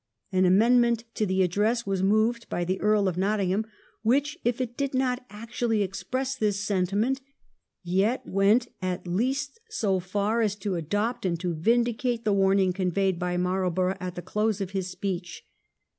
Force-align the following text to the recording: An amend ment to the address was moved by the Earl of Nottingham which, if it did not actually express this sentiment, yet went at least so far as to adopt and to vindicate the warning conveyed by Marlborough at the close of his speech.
An 0.31 0.45
amend 0.45 0.81
ment 0.81 1.03
to 1.13 1.27
the 1.27 1.43
address 1.43 1.85
was 1.85 2.01
moved 2.01 2.49
by 2.49 2.63
the 2.63 2.81
Earl 2.81 3.07
of 3.07 3.17
Nottingham 3.19 3.67
which, 4.01 4.35
if 4.43 4.59
it 4.59 4.75
did 4.75 4.95
not 4.95 5.23
actually 5.29 5.83
express 5.83 6.33
this 6.35 6.59
sentiment, 6.65 7.21
yet 7.83 8.25
went 8.25 8.67
at 8.81 9.05
least 9.05 9.59
so 9.69 9.99
far 9.99 10.41
as 10.41 10.55
to 10.55 10.73
adopt 10.73 11.23
and 11.23 11.39
to 11.41 11.53
vindicate 11.53 12.25
the 12.25 12.33
warning 12.33 12.73
conveyed 12.73 13.19
by 13.19 13.37
Marlborough 13.37 13.95
at 13.99 14.15
the 14.15 14.23
close 14.23 14.59
of 14.59 14.71
his 14.71 14.89
speech. 14.89 15.45